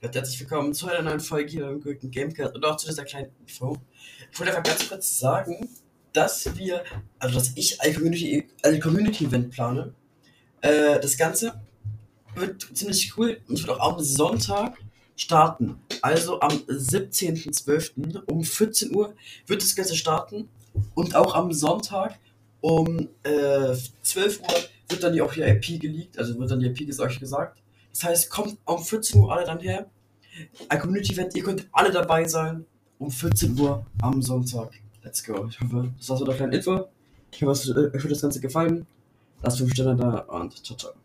[0.00, 3.32] Herzlich willkommen zu einer neuen Folge hier im Gurken Gamecast und auch zu dieser kleinen
[3.40, 3.76] Info.
[4.30, 5.68] Ich wollte einfach ganz kurz sagen,
[6.12, 6.84] dass wir,
[7.18, 9.92] also dass ich ein Community, ein Community Event plane.
[10.60, 11.60] Äh, das Ganze
[12.36, 14.78] wird ziemlich cool und es wird auch am Sonntag
[15.16, 15.80] starten.
[16.00, 18.22] Also am 17.12.
[18.26, 19.16] um 14 Uhr
[19.48, 20.48] wird das Ganze starten
[20.94, 22.20] und auch am Sonntag
[22.60, 24.54] um äh, 12 Uhr
[24.90, 27.60] wird dann die auch die IP geleakt, also wird dann die IP euch gesagt.
[27.92, 29.86] Das heißt, kommt um 14 Uhr alle dann her.
[30.68, 32.64] Ein Community-Event, ihr könnt alle dabei sein.
[32.98, 34.72] Um 14 Uhr am Sonntag.
[35.02, 35.46] Let's go.
[35.48, 36.88] Ich hoffe, das war so eine kleine Info.
[37.32, 38.86] Ich hoffe, euch wird das Ganze gefallen.
[39.42, 40.98] Lasst 5 Sterne da und ciao, ciao.